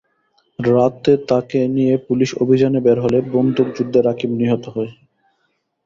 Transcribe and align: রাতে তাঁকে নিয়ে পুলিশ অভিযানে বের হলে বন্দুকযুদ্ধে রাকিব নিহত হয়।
রাতে 0.59 1.13
তাঁকে 1.29 1.59
নিয়ে 1.75 1.93
পুলিশ 2.07 2.29
অভিযানে 2.43 2.79
বের 2.85 2.97
হলে 2.99 3.17
বন্দুকযুদ্ধে 3.33 3.99
রাকিব 4.01 4.31
নিহত 4.39 4.63
হয়। 4.75 4.91